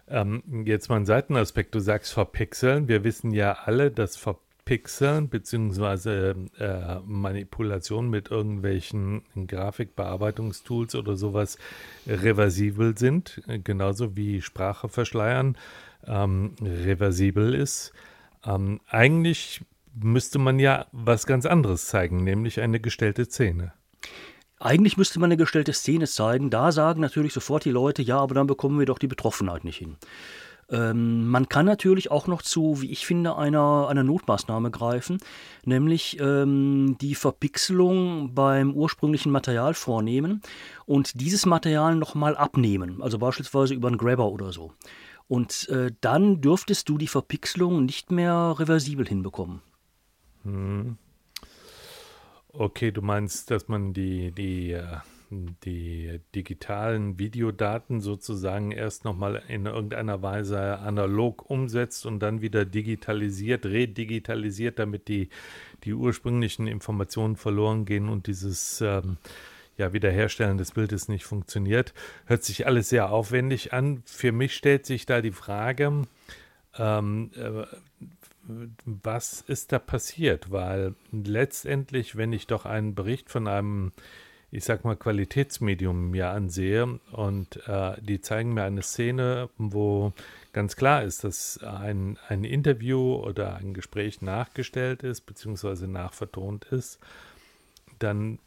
Ähm, 0.08 0.42
jetzt 0.64 0.88
mal 0.88 0.96
ein 0.96 1.06
Seitenaspekt. 1.06 1.74
Du 1.74 1.80
sagst 1.80 2.12
verpixeln. 2.12 2.88
Wir 2.88 3.04
wissen 3.04 3.32
ja 3.32 3.52
alle, 3.64 3.90
dass 3.90 4.16
Verpixeln 4.16 5.28
bzw. 5.28 6.34
Äh, 6.58 7.00
Manipulation 7.04 8.08
mit 8.08 8.30
irgendwelchen 8.30 9.22
Grafikbearbeitungstools 9.34 10.94
oder 10.94 11.16
sowas 11.16 11.58
reversibel 12.06 12.96
sind. 12.96 13.42
Genauso 13.64 14.16
wie 14.16 14.42
Sprache 14.42 14.88
verschleiern 14.88 15.56
ähm, 16.06 16.54
reversibel 16.62 17.54
ist. 17.54 17.92
Ähm, 18.44 18.80
eigentlich 18.88 19.64
müsste 19.94 20.38
man 20.38 20.58
ja 20.58 20.86
was 20.92 21.26
ganz 21.26 21.46
anderes 21.46 21.86
zeigen, 21.86 22.22
nämlich 22.22 22.60
eine 22.60 22.80
gestellte 22.80 23.24
Szene. 23.24 23.72
Eigentlich 24.58 24.96
müsste 24.96 25.20
man 25.20 25.28
eine 25.28 25.36
gestellte 25.36 25.72
Szene 25.72 26.06
zeigen. 26.06 26.50
Da 26.50 26.72
sagen 26.72 27.00
natürlich 27.00 27.32
sofort 27.32 27.64
die 27.64 27.70
Leute, 27.70 28.02
ja, 28.02 28.18
aber 28.18 28.34
dann 28.34 28.46
bekommen 28.46 28.78
wir 28.78 28.86
doch 28.86 28.98
die 28.98 29.06
Betroffenheit 29.06 29.64
nicht 29.64 29.78
hin. 29.78 29.96
Ähm, 30.68 31.28
man 31.28 31.48
kann 31.48 31.66
natürlich 31.66 32.10
auch 32.10 32.26
noch 32.26 32.42
zu, 32.42 32.80
wie 32.80 32.90
ich 32.90 33.06
finde, 33.06 33.36
einer, 33.36 33.86
einer 33.88 34.02
Notmaßnahme 34.02 34.70
greifen, 34.70 35.18
nämlich 35.64 36.18
ähm, 36.20 36.96
die 37.00 37.14
Verpixelung 37.14 38.34
beim 38.34 38.74
ursprünglichen 38.74 39.30
Material 39.30 39.74
vornehmen 39.74 40.42
und 40.84 41.20
dieses 41.20 41.46
Material 41.46 41.94
nochmal 41.94 42.36
abnehmen, 42.36 43.00
also 43.00 43.18
beispielsweise 43.18 43.74
über 43.74 43.88
einen 43.88 43.98
Grabber 43.98 44.28
oder 44.32 44.52
so. 44.52 44.72
Und 45.28 45.68
äh, 45.68 45.92
dann 46.00 46.40
dürftest 46.40 46.88
du 46.88 46.98
die 46.98 47.08
Verpixelung 47.08 47.84
nicht 47.84 48.10
mehr 48.10 48.56
reversibel 48.58 49.06
hinbekommen. 49.06 49.60
Hm. 50.42 50.98
Okay, 52.58 52.90
du 52.90 53.02
meinst, 53.02 53.50
dass 53.50 53.68
man 53.68 53.92
die, 53.92 54.32
die, 54.32 54.72
äh, 54.72 54.86
die 55.30 56.20
digitalen 56.34 57.18
Videodaten 57.18 58.00
sozusagen 58.00 58.72
erst 58.72 59.04
nochmal 59.04 59.42
in 59.48 59.66
irgendeiner 59.66 60.22
Weise 60.22 60.78
analog 60.78 61.50
umsetzt 61.50 62.06
und 62.06 62.20
dann 62.20 62.40
wieder 62.40 62.64
digitalisiert, 62.64 63.66
redigitalisiert, 63.66 64.78
damit 64.78 65.08
die, 65.08 65.28
die 65.84 65.92
ursprünglichen 65.92 66.66
Informationen 66.66 67.36
verloren 67.36 67.84
gehen 67.84 68.08
und 68.08 68.26
dieses 68.26 68.80
ähm, 68.80 69.18
ja, 69.76 69.92
Wiederherstellen 69.92 70.56
des 70.56 70.72
Bildes 70.72 71.08
nicht 71.08 71.24
funktioniert. 71.24 71.92
Hört 72.24 72.42
sich 72.42 72.66
alles 72.66 72.88
sehr 72.88 73.10
aufwendig 73.10 73.74
an. 73.74 74.02
Für 74.06 74.32
mich 74.32 74.54
stellt 74.54 74.86
sich 74.86 75.04
da 75.04 75.20
die 75.20 75.32
Frage, 75.32 76.04
ähm, 76.78 77.30
äh, 77.34 77.66
was 78.84 79.42
ist 79.42 79.72
da 79.72 79.78
passiert? 79.78 80.50
Weil 80.50 80.94
letztendlich, 81.12 82.16
wenn 82.16 82.32
ich 82.32 82.46
doch 82.46 82.64
einen 82.64 82.94
Bericht 82.94 83.30
von 83.30 83.48
einem, 83.48 83.92
ich 84.50 84.64
sag 84.64 84.84
mal, 84.84 84.96
Qualitätsmedium 84.96 86.10
mir 86.10 86.30
ansehe 86.30 87.00
und 87.12 87.66
äh, 87.66 88.00
die 88.00 88.20
zeigen 88.20 88.54
mir 88.54 88.64
eine 88.64 88.82
Szene, 88.82 89.48
wo 89.58 90.12
ganz 90.52 90.76
klar 90.76 91.02
ist, 91.02 91.24
dass 91.24 91.62
ein, 91.62 92.18
ein 92.28 92.44
Interview 92.44 93.14
oder 93.16 93.56
ein 93.56 93.74
Gespräch 93.74 94.22
nachgestellt 94.22 95.02
ist, 95.02 95.22
beziehungsweise 95.22 95.88
nachvertont 95.88 96.64
ist, 96.66 96.98
dann 97.98 98.38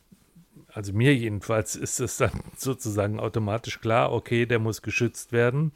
also 0.73 0.93
mir 0.93 1.15
jedenfalls 1.15 1.75
ist 1.75 1.99
es 1.99 2.17
dann 2.17 2.31
sozusagen 2.57 3.19
automatisch 3.19 3.81
klar, 3.81 4.11
okay, 4.11 4.45
der 4.45 4.59
muss 4.59 4.81
geschützt 4.81 5.31
werden. 5.31 5.71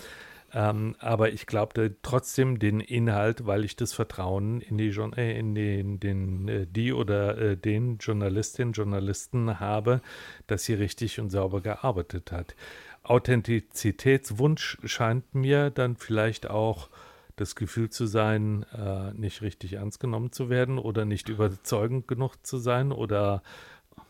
Ähm, 0.56 0.96
aber 1.00 1.34
ich 1.34 1.48
glaube 1.48 1.96
trotzdem 2.04 2.60
den 2.60 2.80
Inhalt, 2.80 3.48
weil 3.48 3.66
ich 3.66 3.76
das 3.76 3.94
Vertrauen 3.94 4.62
in 4.62 4.78
die, 4.78 4.90
äh, 4.90 5.38
in 5.38 5.56
den, 5.56 6.00
den 6.00 6.48
äh, 6.48 6.68
die 6.68 6.94
oder 6.94 7.38
äh, 7.38 7.58
den 7.58 7.98
Journalistinnen 7.98 8.74
Journalisten 8.74 9.60
habe, 9.60 10.02
dass 10.46 10.66
sie 10.66 10.76
richtig 10.76 11.20
und 11.20 11.32
sauber 11.32 11.62
gearbeitet 11.62 12.32
hat. 12.32 12.56
Authentizitätswunsch 13.02 14.78
scheint 14.86 15.34
mir 15.34 15.72
dann 15.72 15.96
vielleicht 15.98 16.50
auch 16.50 16.90
das 17.36 17.56
Gefühl 17.56 17.90
zu 17.90 18.06
sein, 18.06 18.64
äh, 18.74 19.12
nicht 19.14 19.42
richtig 19.42 19.74
ernst 19.74 20.00
genommen 20.00 20.32
zu 20.32 20.50
werden 20.50 20.78
oder 20.78 21.04
nicht 21.04 21.30
überzeugend 21.30 22.08
genug 22.08 22.46
zu 22.46 22.58
sein 22.60 22.92
oder 22.92 23.42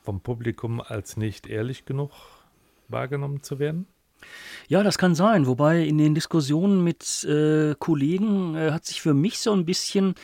vom 0.03 0.19
Publikum 0.19 0.81
als 0.81 1.15
nicht 1.15 1.47
ehrlich 1.47 1.85
genug 1.85 2.12
wahrgenommen 2.89 3.41
zu 3.41 3.59
werden? 3.59 3.88
Ja, 4.68 4.84
das 4.84 4.98
kann 4.98 5.15
sein. 5.15 5.48
Wobei 5.48 5.84
in 5.84 5.98
den 5.98 6.15
Diskussionen 6.15 6.84
mit 6.84 7.24
äh, 7.24 7.75
Kollegen 7.77 8.56
äh, 8.56 8.72
hat 8.72 8.86
sich 8.86 9.01
für 9.01 9.13
mich 9.13 9.39
so 9.39 9.53
ein 9.53 9.65
bisschen, 9.65 10.15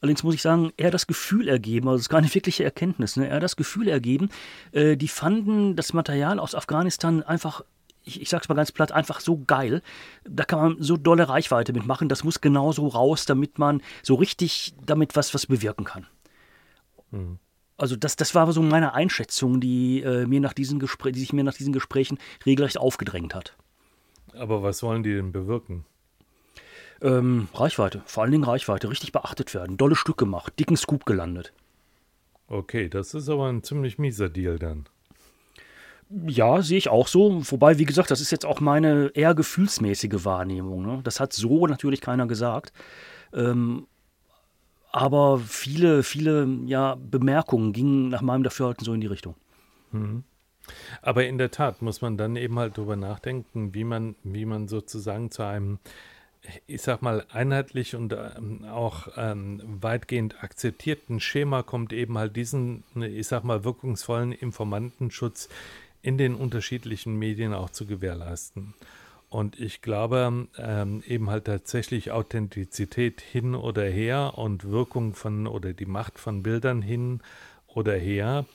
allerdings 0.00 0.22
muss 0.22 0.34
ich 0.34 0.42
sagen, 0.42 0.72
eher 0.76 0.90
das 0.90 1.06
Gefühl 1.06 1.48
ergeben, 1.48 1.88
also 1.88 2.00
es 2.00 2.08
ist 2.08 2.22
nicht 2.22 2.34
wirkliche 2.34 2.64
Erkenntnis, 2.64 3.16
ne, 3.16 3.28
eher 3.28 3.40
das 3.40 3.56
Gefühl 3.56 3.88
ergeben, 3.88 4.28
äh, 4.72 4.96
die 4.96 5.08
fanden 5.08 5.76
das 5.76 5.92
Material 5.92 6.38
aus 6.38 6.54
Afghanistan 6.54 7.22
einfach 7.22 7.62
ich, 8.06 8.20
ich 8.20 8.28
sag's 8.28 8.48
mal 8.48 8.54
ganz 8.54 8.70
platt, 8.70 8.92
einfach 8.92 9.20
so 9.20 9.42
geil. 9.46 9.82
Da 10.24 10.44
kann 10.44 10.58
man 10.58 10.76
so 10.78 10.96
dolle 10.96 11.28
Reichweite 11.28 11.72
mitmachen. 11.72 12.08
Das 12.10 12.22
muss 12.22 12.42
genauso 12.42 12.86
raus, 12.86 13.24
damit 13.24 13.58
man 13.58 13.80
so 14.02 14.14
richtig 14.14 14.74
damit 14.84 15.16
was, 15.16 15.32
was 15.32 15.46
bewirken 15.46 15.84
kann. 15.84 16.06
Mhm. 17.10 17.38
Also 17.76 17.96
das, 17.96 18.16
das 18.16 18.34
war 18.34 18.50
so 18.52 18.62
meine 18.62 18.94
Einschätzung, 18.94 19.60
die, 19.60 20.02
äh, 20.02 20.26
mir 20.26 20.40
nach 20.40 20.52
diesen 20.52 20.78
Gespr 20.78 21.10
die 21.10 21.20
sich 21.20 21.32
mir 21.32 21.44
nach 21.44 21.54
diesen 21.54 21.72
Gesprächen 21.72 22.18
regelrecht 22.46 22.78
aufgedrängt 22.78 23.34
hat. 23.34 23.56
Aber 24.36 24.62
was 24.62 24.82
wollen 24.82 25.02
die 25.02 25.14
denn 25.14 25.32
bewirken? 25.32 25.84
Ähm, 27.00 27.48
Reichweite, 27.54 28.02
vor 28.06 28.22
allen 28.22 28.32
Dingen 28.32 28.44
Reichweite, 28.44 28.88
richtig 28.88 29.12
beachtet 29.12 29.54
werden, 29.54 29.76
dolle 29.76 29.96
Stück 29.96 30.16
gemacht, 30.16 30.58
dicken 30.58 30.76
Scoop 30.76 31.04
gelandet. 31.04 31.52
Okay, 32.48 32.88
das 32.88 33.14
ist 33.14 33.28
aber 33.28 33.48
ein 33.48 33.62
ziemlich 33.62 33.98
mieser 33.98 34.28
Deal 34.28 34.58
dann. 34.58 34.86
Ja, 36.10 36.62
sehe 36.62 36.78
ich 36.78 36.88
auch 36.88 37.08
so. 37.08 37.40
Wobei, 37.50 37.78
wie 37.78 37.86
gesagt, 37.86 38.10
das 38.10 38.20
ist 38.20 38.30
jetzt 38.30 38.44
auch 38.44 38.60
meine 38.60 39.10
eher 39.14 39.34
gefühlsmäßige 39.34 40.24
Wahrnehmung. 40.24 40.84
Ne? 40.84 41.00
Das 41.02 41.18
hat 41.18 41.32
so 41.32 41.66
natürlich 41.66 42.00
keiner 42.00 42.26
gesagt. 42.26 42.72
Ähm, 43.32 43.86
aber 44.94 45.40
viele, 45.40 46.04
viele 46.04 46.46
ja, 46.66 46.94
Bemerkungen 46.94 47.72
gingen 47.72 48.10
nach 48.10 48.22
meinem 48.22 48.44
Dafürhalten 48.44 48.84
so 48.84 48.94
in 48.94 49.00
die 49.00 49.08
Richtung. 49.08 49.34
Mhm. 49.90 50.22
Aber 51.02 51.26
in 51.26 51.36
der 51.36 51.50
Tat 51.50 51.82
muss 51.82 52.00
man 52.00 52.16
dann 52.16 52.36
eben 52.36 52.56
halt 52.60 52.78
darüber 52.78 52.94
nachdenken, 52.94 53.74
wie 53.74 53.82
man, 53.82 54.14
wie 54.22 54.44
man 54.44 54.68
sozusagen 54.68 55.32
zu 55.32 55.42
einem, 55.42 55.80
ich 56.68 56.82
sag 56.82 57.02
mal, 57.02 57.26
einheitlich 57.32 57.96
und 57.96 58.12
ähm, 58.12 58.64
auch 58.66 59.08
ähm, 59.16 59.60
weitgehend 59.80 60.44
akzeptierten 60.44 61.18
Schema 61.18 61.64
kommt, 61.64 61.92
eben 61.92 62.16
halt 62.16 62.36
diesen, 62.36 62.84
ich 62.94 63.26
sag 63.26 63.42
mal, 63.42 63.64
wirkungsvollen 63.64 64.30
Informantenschutz 64.30 65.48
in 66.02 66.18
den 66.18 66.36
unterschiedlichen 66.36 67.16
Medien 67.16 67.52
auch 67.52 67.70
zu 67.70 67.84
gewährleisten. 67.84 68.74
Und 69.34 69.58
ich 69.58 69.82
glaube 69.82 70.46
ähm, 70.56 71.02
eben 71.08 71.28
halt 71.28 71.46
tatsächlich 71.46 72.12
Authentizität 72.12 73.20
hin 73.20 73.56
oder 73.56 73.82
her 73.82 74.34
und 74.36 74.62
Wirkung 74.62 75.12
von 75.12 75.48
oder 75.48 75.72
die 75.72 75.86
Macht 75.86 76.20
von 76.20 76.44
Bildern 76.44 76.82
hin 76.82 77.20
oder 77.66 77.94
her, 77.94 78.46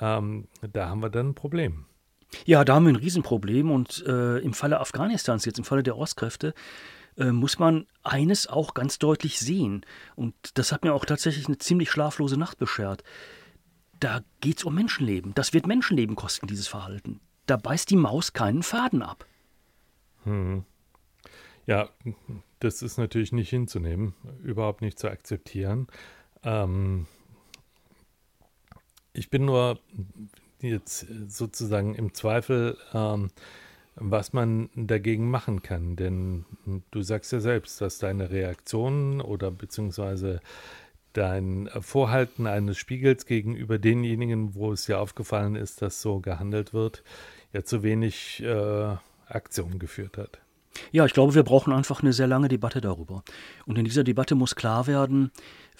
ähm, 0.00 0.48
da 0.72 0.88
haben 0.88 1.02
wir 1.02 1.10
dann 1.10 1.28
ein 1.28 1.34
Problem. 1.36 1.84
Ja, 2.46 2.64
da 2.64 2.74
haben 2.74 2.86
wir 2.86 2.94
ein 2.94 2.96
Riesenproblem 2.96 3.70
und 3.70 4.04
äh, 4.08 4.38
im 4.38 4.54
Falle 4.54 4.80
Afghanistans, 4.80 5.44
jetzt 5.44 5.60
im 5.60 5.64
Falle 5.64 5.84
der 5.84 5.96
Ostkräfte, 5.96 6.52
äh, 7.16 7.30
muss 7.30 7.60
man 7.60 7.86
eines 8.02 8.48
auch 8.48 8.74
ganz 8.74 8.98
deutlich 8.98 9.38
sehen. 9.38 9.86
Und 10.16 10.34
das 10.54 10.72
hat 10.72 10.82
mir 10.82 10.94
auch 10.94 11.04
tatsächlich 11.04 11.46
eine 11.46 11.58
ziemlich 11.58 11.92
schlaflose 11.92 12.36
Nacht 12.36 12.58
beschert. 12.58 13.04
Da 14.00 14.22
geht 14.40 14.58
es 14.58 14.64
um 14.64 14.74
Menschenleben. 14.74 15.32
Das 15.36 15.52
wird 15.52 15.68
Menschenleben 15.68 16.16
kosten, 16.16 16.48
dieses 16.48 16.66
Verhalten. 16.66 17.20
Da 17.46 17.56
beißt 17.56 17.88
die 17.88 17.96
Maus 17.96 18.32
keinen 18.32 18.64
Faden 18.64 19.02
ab. 19.02 19.24
Hm. 20.28 20.64
Ja, 21.66 21.88
das 22.60 22.82
ist 22.82 22.98
natürlich 22.98 23.32
nicht 23.32 23.50
hinzunehmen, 23.50 24.14
überhaupt 24.42 24.82
nicht 24.82 24.98
zu 24.98 25.10
akzeptieren. 25.10 25.86
Ähm, 26.42 27.06
ich 29.12 29.30
bin 29.30 29.44
nur 29.44 29.80
jetzt 30.60 31.06
sozusagen 31.28 31.94
im 31.94 32.14
Zweifel, 32.14 32.76
ähm, 32.92 33.30
was 33.94 34.32
man 34.32 34.70
dagegen 34.74 35.30
machen 35.30 35.62
kann. 35.62 35.96
Denn 35.96 36.44
du 36.90 37.02
sagst 37.02 37.32
ja 37.32 37.40
selbst, 37.40 37.80
dass 37.80 37.98
deine 37.98 38.30
Reaktionen 38.30 39.20
oder 39.20 39.50
beziehungsweise 39.50 40.40
dein 41.14 41.68
Vorhalten 41.80 42.46
eines 42.46 42.76
Spiegels 42.78 43.26
gegenüber 43.26 43.78
denjenigen, 43.78 44.54
wo 44.54 44.72
es 44.72 44.84
dir 44.84 45.00
aufgefallen 45.00 45.56
ist, 45.56 45.82
dass 45.82 46.00
so 46.02 46.20
gehandelt 46.20 46.72
wird, 46.74 47.02
ja 47.52 47.64
zu 47.64 47.82
wenig 47.82 48.42
äh, 48.42 48.96
Aktion 49.28 49.78
geführt 49.78 50.18
hat. 50.18 50.40
Ja, 50.92 51.04
ich 51.04 51.12
glaube, 51.12 51.34
wir 51.34 51.42
brauchen 51.42 51.72
einfach 51.72 52.02
eine 52.02 52.12
sehr 52.12 52.26
lange 52.26 52.48
Debatte 52.48 52.80
darüber. 52.80 53.22
Und 53.66 53.78
in 53.78 53.84
dieser 53.84 54.04
Debatte 54.04 54.34
muss 54.34 54.54
klar 54.54 54.86
werden, 54.86 55.30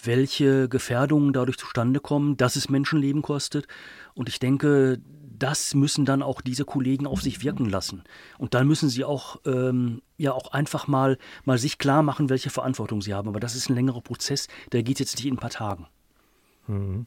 welche 0.03 0.67
Gefährdungen 0.67 1.33
dadurch 1.33 1.57
zustande 1.57 1.99
kommen, 1.99 2.37
dass 2.37 2.55
es 2.55 2.69
Menschenleben 2.69 3.21
kostet. 3.21 3.67
Und 4.13 4.29
ich 4.29 4.39
denke, 4.39 4.99
das 5.37 5.73
müssen 5.73 6.05
dann 6.05 6.21
auch 6.21 6.41
diese 6.41 6.65
Kollegen 6.65 7.07
auf 7.07 7.21
sich 7.21 7.43
wirken 7.43 7.65
lassen. 7.65 8.03
Und 8.37 8.53
dann 8.53 8.67
müssen 8.67 8.89
sie 8.89 9.05
auch, 9.05 9.37
ähm, 9.45 10.01
ja, 10.17 10.33
auch 10.33 10.51
einfach 10.51 10.87
mal, 10.87 11.17
mal 11.45 11.57
sich 11.57 11.77
klar 11.77 12.03
machen, 12.03 12.29
welche 12.29 12.49
Verantwortung 12.49 13.01
sie 13.01 13.13
haben. 13.13 13.29
Aber 13.29 13.39
das 13.39 13.55
ist 13.55 13.69
ein 13.69 13.75
längerer 13.75 14.01
Prozess, 14.01 14.47
der 14.71 14.83
geht 14.83 14.99
jetzt 14.99 15.15
nicht 15.15 15.25
in 15.25 15.35
ein 15.35 15.39
paar 15.39 15.49
Tagen. 15.49 15.87
Mhm. 16.67 17.05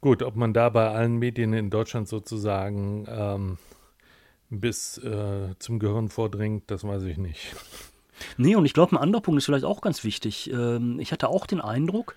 Gut, 0.00 0.22
ob 0.22 0.36
man 0.36 0.52
da 0.52 0.68
bei 0.68 0.90
allen 0.90 1.16
Medien 1.16 1.52
in 1.52 1.70
Deutschland 1.70 2.08
sozusagen 2.08 3.06
ähm, 3.08 3.58
bis 4.50 4.98
äh, 4.98 5.54
zum 5.58 5.78
Gehirn 5.78 6.08
vordringt, 6.08 6.64
das 6.70 6.84
weiß 6.84 7.02
ich 7.04 7.18
nicht. 7.18 7.54
Nee, 8.36 8.56
und 8.56 8.64
ich 8.64 8.72
glaube, 8.72 8.92
ein 8.92 9.02
anderer 9.02 9.22
Punkt 9.22 9.38
ist 9.38 9.44
vielleicht 9.44 9.64
auch 9.64 9.80
ganz 9.80 10.04
wichtig. 10.04 10.50
Ähm, 10.50 10.98
ich 11.00 11.12
hatte 11.12 11.28
auch 11.28 11.46
den 11.46 11.60
Eindruck, 11.60 12.14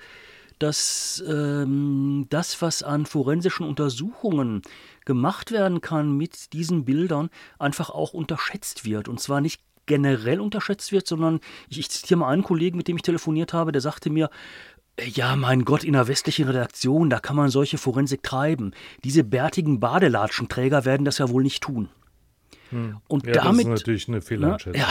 dass 0.58 1.24
ähm, 1.28 2.28
das, 2.30 2.62
was 2.62 2.84
an 2.84 3.06
forensischen 3.06 3.66
Untersuchungen 3.66 4.62
gemacht 5.06 5.52
werden 5.52 5.82
kann 5.82 6.16
mit 6.16 6.54
diesen 6.54 6.86
Bildern, 6.86 7.30
einfach 7.58 7.90
auch 7.90 8.14
unterschätzt 8.14 8.86
wird. 8.86 9.08
Und 9.08 9.20
zwar 9.20 9.42
nicht 9.42 9.62
generell 9.86 10.40
unterschätzt 10.40 10.92
wird, 10.92 11.08
sondern 11.08 11.40
ich, 11.70 11.80
ich 11.80 11.90
zitiere 11.90 12.20
mal 12.20 12.30
einen 12.30 12.44
Kollegen, 12.44 12.78
mit 12.78 12.88
dem 12.88 12.98
ich 12.98 13.02
telefoniert 13.02 13.54
habe, 13.54 13.72
der 13.72 13.82
sagte 13.82 14.10
mir, 14.10 14.30
ja, 15.02 15.38
mein 15.38 15.64
Gott, 15.64 15.86
in 15.86 15.94
der 15.94 16.10
westlichen 16.10 16.46
Redaktion, 16.46 17.10
da 17.10 17.20
kann 17.20 17.38
man 17.38 17.50
solche 17.50 17.78
Forensik 17.78 18.22
treiben. 18.22 18.74
Diese 19.06 19.24
bärtigen 19.24 19.80
Badelatschenträger 19.80 20.84
werden 20.84 21.06
das 21.06 21.20
ja 21.20 21.30
wohl 21.30 21.44
nicht 21.44 21.64
tun. 21.64 21.90
Hm. 22.70 22.98
Und 23.08 23.26
ja, 23.26 23.34
damit. 23.34 23.66
Das 23.66 23.74
ist 23.74 23.80
natürlich 23.80 24.08
eine 24.08 24.22
Fehleinschätzung. 24.22 24.80
Ja, 24.80 24.88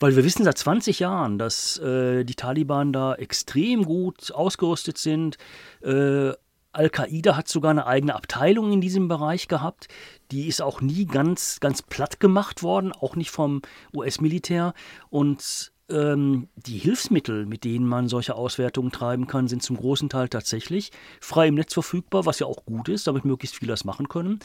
weil 0.00 0.16
wir 0.16 0.24
wissen 0.24 0.44
seit 0.44 0.58
20 0.58 1.00
Jahren, 1.00 1.38
dass 1.38 1.78
äh, 1.78 2.24
die 2.24 2.34
Taliban 2.34 2.92
da 2.92 3.14
extrem 3.14 3.84
gut 3.84 4.32
ausgerüstet 4.32 4.98
sind. 4.98 5.38
Äh, 5.82 6.32
Al-Qaida 6.72 7.36
hat 7.36 7.48
sogar 7.48 7.70
eine 7.70 7.86
eigene 7.86 8.14
Abteilung 8.14 8.72
in 8.72 8.80
diesem 8.80 9.08
Bereich 9.08 9.48
gehabt. 9.48 9.88
Die 10.30 10.46
ist 10.46 10.62
auch 10.62 10.80
nie 10.80 11.06
ganz, 11.06 11.60
ganz 11.60 11.82
platt 11.82 12.20
gemacht 12.20 12.62
worden, 12.62 12.92
auch 12.92 13.16
nicht 13.16 13.30
vom 13.30 13.62
US-Militär. 13.94 14.74
Und 15.10 15.72
ähm, 15.90 16.48
die 16.54 16.78
Hilfsmittel, 16.78 17.46
mit 17.46 17.64
denen 17.64 17.86
man 17.86 18.08
solche 18.08 18.34
Auswertungen 18.34 18.92
treiben 18.92 19.26
kann, 19.26 19.48
sind 19.48 19.62
zum 19.62 19.76
großen 19.76 20.08
Teil 20.08 20.28
tatsächlich 20.28 20.92
frei 21.20 21.48
im 21.48 21.54
Netz 21.54 21.72
verfügbar, 21.72 22.26
was 22.26 22.38
ja 22.38 22.46
auch 22.46 22.64
gut 22.66 22.88
ist, 22.88 23.06
damit 23.06 23.24
möglichst 23.24 23.56
viele 23.56 23.72
das 23.72 23.84
machen 23.84 24.08
können 24.08 24.38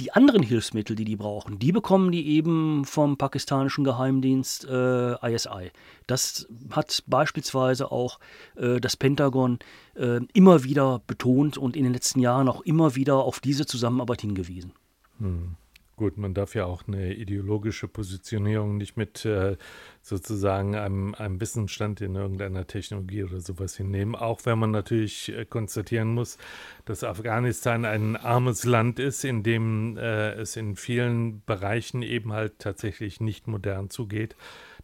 die 0.00 0.12
anderen 0.12 0.42
Hilfsmittel, 0.42 0.96
die 0.96 1.04
die 1.04 1.16
brauchen, 1.16 1.58
die 1.58 1.70
bekommen 1.70 2.10
die 2.10 2.26
eben 2.28 2.84
vom 2.84 3.16
pakistanischen 3.16 3.84
Geheimdienst 3.84 4.66
äh, 4.68 5.34
ISI. 5.34 5.70
Das 6.06 6.48
hat 6.70 7.04
beispielsweise 7.06 7.92
auch 7.92 8.18
äh, 8.56 8.80
das 8.80 8.96
Pentagon 8.96 9.60
äh, 9.94 10.20
immer 10.32 10.64
wieder 10.64 11.00
betont 11.06 11.58
und 11.58 11.76
in 11.76 11.84
den 11.84 11.92
letzten 11.92 12.20
Jahren 12.20 12.48
auch 12.48 12.62
immer 12.62 12.96
wieder 12.96 13.16
auf 13.16 13.38
diese 13.38 13.66
Zusammenarbeit 13.66 14.22
hingewiesen. 14.22 14.72
Hm. 15.18 15.56
Gut, 15.96 16.18
man 16.18 16.34
darf 16.34 16.56
ja 16.56 16.64
auch 16.66 16.88
eine 16.88 17.14
ideologische 17.14 17.86
Positionierung 17.86 18.76
nicht 18.76 18.96
mit 18.96 19.24
äh, 19.24 19.56
sozusagen 20.02 20.74
einem, 20.74 21.14
einem 21.14 21.40
Wissensstand 21.40 22.00
in 22.00 22.16
irgendeiner 22.16 22.66
Technologie 22.66 23.22
oder 23.22 23.40
sowas 23.40 23.76
hinnehmen, 23.76 24.16
auch 24.16 24.40
wenn 24.44 24.58
man 24.58 24.72
natürlich 24.72 25.28
äh, 25.28 25.44
konstatieren 25.44 26.08
muss, 26.08 26.36
dass 26.84 27.04
Afghanistan 27.04 27.84
ein 27.84 28.16
armes 28.16 28.64
Land 28.64 28.98
ist, 28.98 29.24
in 29.24 29.44
dem 29.44 29.96
äh, 29.96 30.32
es 30.32 30.56
in 30.56 30.74
vielen 30.74 31.44
Bereichen 31.44 32.02
eben 32.02 32.32
halt 32.32 32.58
tatsächlich 32.58 33.20
nicht 33.20 33.46
modern 33.46 33.88
zugeht. 33.88 34.34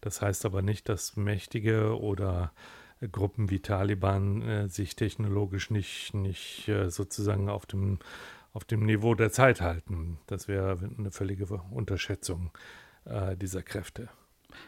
Das 0.01 0.23
heißt 0.23 0.47
aber 0.47 0.63
nicht, 0.63 0.89
dass 0.89 1.17
mächtige 1.17 1.99
oder 1.99 2.53
Gruppen 3.11 3.51
wie 3.51 3.61
Taliban 3.61 4.43
äh, 4.43 4.69
sich 4.69 4.95
technologisch 4.95 5.71
nicht, 5.71 6.15
nicht 6.15 6.69
äh, 6.69 6.91
sozusagen 6.91 7.49
auf 7.49 7.67
dem 7.67 7.99
auf 8.53 8.65
dem 8.65 8.85
Niveau 8.87 9.15
der 9.15 9.31
Zeit 9.31 9.61
halten. 9.61 10.19
Das 10.27 10.49
wäre 10.49 10.79
eine 10.99 11.11
völlige 11.11 11.47
Unterschätzung 11.71 12.51
äh, 13.05 13.37
dieser 13.37 13.63
Kräfte. 13.63 14.09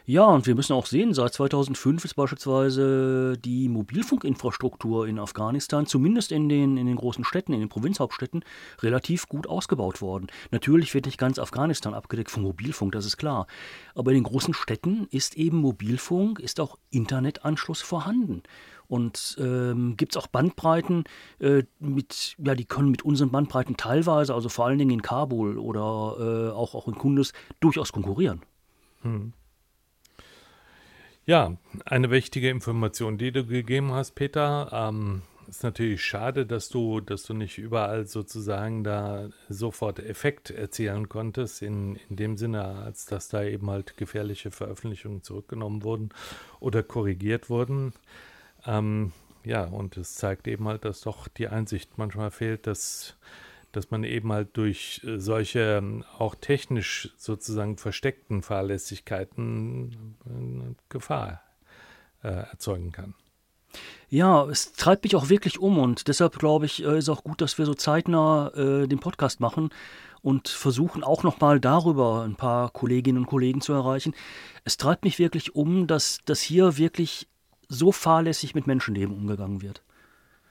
Ja, 0.05 0.25
und 0.25 0.47
wir 0.47 0.55
müssen 0.55 0.73
auch 0.73 0.85
sehen, 0.85 1.13
seit 1.13 1.33
2005 1.33 2.05
ist 2.05 2.13
beispielsweise 2.15 3.37
die 3.37 3.69
Mobilfunkinfrastruktur 3.69 5.07
in 5.07 5.19
Afghanistan, 5.19 5.85
zumindest 5.85 6.31
in 6.31 6.49
den, 6.49 6.77
in 6.77 6.87
den 6.87 6.95
großen 6.95 7.23
Städten, 7.23 7.53
in 7.53 7.59
den 7.59 7.69
Provinzhauptstädten, 7.69 8.43
relativ 8.81 9.27
gut 9.27 9.47
ausgebaut 9.47 10.01
worden. 10.01 10.27
Natürlich 10.51 10.93
wird 10.93 11.05
nicht 11.05 11.17
ganz 11.17 11.39
Afghanistan 11.39 11.93
abgedeckt 11.93 12.31
vom 12.31 12.43
Mobilfunk, 12.43 12.91
das 12.91 13.05
ist 13.05 13.17
klar. 13.17 13.47
Aber 13.95 14.11
in 14.11 14.17
den 14.17 14.23
großen 14.23 14.53
Städten 14.53 15.07
ist 15.11 15.37
eben 15.37 15.57
Mobilfunk, 15.57 16.39
ist 16.39 16.59
auch 16.59 16.77
Internetanschluss 16.89 17.81
vorhanden. 17.81 18.43
Und 18.93 19.37
ähm, 19.39 19.97
gibt 19.97 20.15
es 20.15 20.21
auch 20.21 20.27
Bandbreiten, 20.27 21.05
äh, 21.39 21.63
mit, 21.79 22.35
ja, 22.37 22.53
die 22.53 22.65
können 22.65 22.91
mit 22.91 23.01
unseren 23.01 23.31
Bandbreiten 23.31 23.75
teilweise, 23.75 24.35
also 24.35 24.49
vor 24.49 24.67
allen 24.67 24.77
Dingen 24.77 24.91
in 24.91 25.01
Kabul 25.01 25.57
oder 25.57 26.15
äh, 26.19 26.51
auch, 26.51 26.75
auch 26.75 26.87
in 26.87 26.93
Kunduz, 26.93 27.33
durchaus 27.59 27.91
konkurrieren. 27.91 28.43
Hm. 29.01 29.33
Ja, 31.25 31.57
eine 31.85 32.11
wichtige 32.11 32.51
Information, 32.51 33.17
die 33.17 33.31
du 33.31 33.47
gegeben 33.47 33.93
hast, 33.93 34.11
Peter. 34.13 34.69
Ähm, 34.71 35.23
ist 35.47 35.63
natürlich 35.63 36.05
schade, 36.05 36.45
dass 36.45 36.69
du, 36.69 37.01
dass 37.01 37.23
du 37.23 37.33
nicht 37.33 37.57
überall 37.57 38.05
sozusagen 38.05 38.83
da 38.83 39.29
sofort 39.49 39.97
Effekt 39.97 40.51
erzielen 40.51 41.09
konntest, 41.09 41.63
in, 41.63 41.95
in 42.11 42.15
dem 42.15 42.37
Sinne, 42.37 42.63
als 42.63 43.07
dass 43.07 43.27
da 43.27 43.43
eben 43.43 43.71
halt 43.71 43.97
gefährliche 43.97 44.51
Veröffentlichungen 44.51 45.23
zurückgenommen 45.23 45.81
wurden 45.81 46.09
oder 46.59 46.83
korrigiert 46.83 47.49
wurden. 47.49 47.93
Ähm, 48.65 49.11
ja, 49.43 49.65
und 49.65 49.97
es 49.97 50.15
zeigt 50.15 50.47
eben 50.47 50.67
halt, 50.67 50.85
dass 50.85 51.01
doch 51.01 51.27
die 51.27 51.47
Einsicht 51.47 51.97
manchmal 51.97 52.31
fehlt, 52.31 52.65
dass, 52.65 53.15
dass 53.71 53.91
man 53.91 54.03
eben 54.03 54.31
halt 54.31 54.55
durch 54.55 55.01
solche 55.03 55.77
ähm, 55.77 56.05
auch 56.17 56.35
technisch 56.35 57.13
sozusagen 57.17 57.77
versteckten 57.77 58.41
Fahrlässigkeiten 58.41 60.15
äh, 60.25 60.75
Gefahr 60.89 61.41
äh, 62.23 62.29
erzeugen 62.29 62.91
kann. 62.91 63.15
Ja, 64.09 64.45
es 64.45 64.73
treibt 64.73 65.03
mich 65.03 65.15
auch 65.15 65.29
wirklich 65.29 65.59
um 65.59 65.79
und 65.79 66.07
deshalb 66.07 66.37
glaube 66.37 66.65
ich, 66.65 66.83
äh, 66.83 66.97
ist 66.97 67.09
auch 67.09 67.23
gut, 67.23 67.41
dass 67.41 67.57
wir 67.57 67.65
so 67.65 67.73
zeitnah 67.73 68.49
äh, 68.55 68.87
den 68.87 68.99
Podcast 68.99 69.39
machen 69.39 69.71
und 70.21 70.47
versuchen 70.47 71.03
auch 71.03 71.23
nochmal 71.23 71.59
darüber 71.59 72.23
ein 72.23 72.35
paar 72.35 72.69
Kolleginnen 72.69 73.17
und 73.19 73.25
Kollegen 73.25 73.59
zu 73.59 73.73
erreichen. 73.73 74.13
Es 74.63 74.77
treibt 74.77 75.03
mich 75.03 75.19
wirklich 75.19 75.55
um, 75.55 75.87
dass, 75.87 76.19
dass 76.25 76.41
hier 76.41 76.77
wirklich 76.77 77.27
so 77.69 77.91
fahrlässig 77.91 78.55
mit 78.55 78.67
Menschenleben 78.67 79.15
umgegangen 79.15 79.61
wird. 79.61 79.81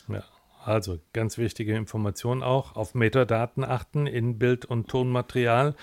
Ja, 0.09 0.25
also 0.65 0.99
ganz 1.13 1.39
wichtige 1.39 1.77
Information 1.77 2.43
auch, 2.43 2.77
auf 2.77 2.95
Metadaten 2.95 3.65
achten 3.65 4.07
in 4.07 4.39
Bild- 4.39 4.65
und 4.65 4.89
Tonmaterial 4.89 5.75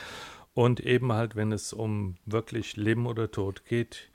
und 0.53 0.79
eben 0.79 1.13
halt, 1.13 1.35
wenn 1.35 1.51
es 1.51 1.73
um 1.73 2.17
wirklich 2.25 2.75
Leben 2.75 3.05
oder 3.05 3.31
Tod 3.31 3.65
geht, 3.65 4.09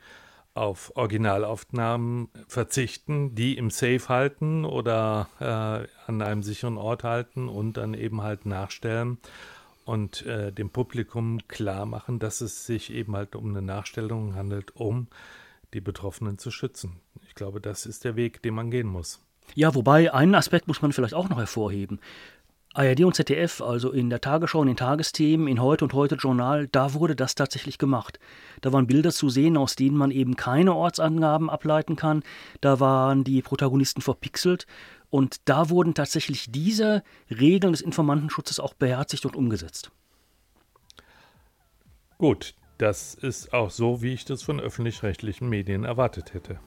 auf 0.54 0.92
Originalaufnahmen 0.94 2.28
verzichten, 2.46 3.34
die 3.34 3.56
im 3.56 3.70
Safe 3.70 4.08
halten 4.08 4.64
oder 4.64 5.28
äh, 5.40 6.08
an 6.08 6.22
einem 6.22 6.44
sicheren 6.44 6.78
Ort 6.78 7.02
halten 7.02 7.48
und 7.48 7.76
dann 7.76 7.92
eben 7.92 8.22
halt 8.22 8.46
nachstellen 8.46 9.18
und 9.84 10.24
äh, 10.26 10.52
dem 10.52 10.70
Publikum 10.70 11.40
klar 11.48 11.86
machen, 11.86 12.20
dass 12.20 12.40
es 12.40 12.66
sich 12.66 12.92
eben 12.92 13.16
halt 13.16 13.34
um 13.34 13.50
eine 13.50 13.62
Nachstellung 13.62 14.36
handelt, 14.36 14.76
um 14.76 15.08
die 15.74 15.80
Betroffenen 15.80 16.38
zu 16.38 16.50
schützen. 16.50 17.00
Ich 17.26 17.34
glaube, 17.34 17.60
das 17.60 17.84
ist 17.84 18.04
der 18.04 18.16
Weg, 18.16 18.42
den 18.42 18.54
man 18.54 18.70
gehen 18.70 18.86
muss. 18.86 19.20
Ja, 19.54 19.74
wobei 19.74 20.12
einen 20.14 20.34
Aspekt 20.34 20.68
muss 20.68 20.80
man 20.80 20.92
vielleicht 20.92 21.14
auch 21.14 21.28
noch 21.28 21.38
hervorheben. 21.38 22.00
ARD 22.76 23.04
und 23.04 23.14
ZDF, 23.14 23.60
also 23.60 23.92
in 23.92 24.10
der 24.10 24.20
Tagesschau, 24.20 24.60
in 24.62 24.66
den 24.66 24.76
Tagesthemen, 24.76 25.46
in 25.46 25.62
Heute 25.62 25.84
und 25.84 25.92
Heute 25.92 26.16
Journal, 26.16 26.66
da 26.66 26.92
wurde 26.94 27.14
das 27.14 27.36
tatsächlich 27.36 27.78
gemacht. 27.78 28.18
Da 28.62 28.72
waren 28.72 28.88
Bilder 28.88 29.12
zu 29.12 29.28
sehen, 29.28 29.56
aus 29.56 29.76
denen 29.76 29.96
man 29.96 30.10
eben 30.10 30.34
keine 30.34 30.74
Ortsangaben 30.74 31.50
ableiten 31.50 31.94
kann. 31.94 32.24
Da 32.60 32.80
waren 32.80 33.22
die 33.22 33.42
Protagonisten 33.42 34.00
verpixelt. 34.00 34.66
Und 35.08 35.36
da 35.44 35.70
wurden 35.70 35.94
tatsächlich 35.94 36.50
diese 36.50 37.04
Regeln 37.30 37.72
des 37.72 37.80
Informantenschutzes 37.80 38.58
auch 38.58 38.74
beherzigt 38.74 39.24
und 39.24 39.36
umgesetzt. 39.36 39.92
Gut, 42.18 42.54
das 42.78 43.14
ist 43.14 43.52
auch 43.52 43.70
so, 43.70 44.02
wie 44.02 44.12
ich 44.12 44.24
das 44.24 44.42
von 44.42 44.60
öffentlich-rechtlichen 44.60 45.48
Medien 45.48 45.84
erwartet 45.84 46.34
hätte. 46.34 46.58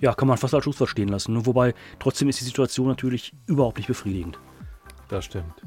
Ja, 0.00 0.14
kann 0.14 0.28
man 0.28 0.36
fast 0.36 0.54
als 0.54 0.64
Schluss 0.64 0.76
verstehen 0.76 1.08
lassen. 1.08 1.46
Wobei 1.46 1.74
trotzdem 1.98 2.28
ist 2.28 2.40
die 2.40 2.44
Situation 2.44 2.88
natürlich 2.88 3.32
überhaupt 3.46 3.76
nicht 3.76 3.86
befriedigend. 3.86 4.38
Das 5.08 5.24
stimmt. 5.24 5.62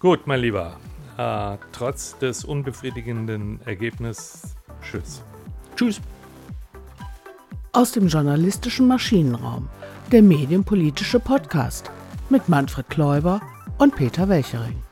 Gut, 0.00 0.26
mein 0.26 0.40
Lieber. 0.40 0.76
Äh, 1.16 1.58
trotz 1.72 2.18
des 2.18 2.44
unbefriedigenden 2.44 3.60
Ergebnisses, 3.66 4.56
tschüss. 4.82 5.22
Tschüss. 5.76 6.00
Aus 7.72 7.92
dem 7.92 8.08
journalistischen 8.08 8.88
Maschinenraum, 8.88 9.68
der 10.10 10.22
medienpolitische 10.22 11.20
Podcast 11.20 11.92
mit 12.28 12.48
Manfred 12.48 12.88
Kläuber 12.88 13.40
und 13.78 13.94
Peter 13.94 14.28
Welchering. 14.28 14.82